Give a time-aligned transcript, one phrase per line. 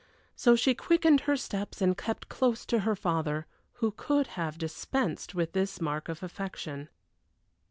[0.35, 5.35] So she quickened her steps and kept close to her father, who could have dispensed
[5.35, 6.89] with this mark of affection.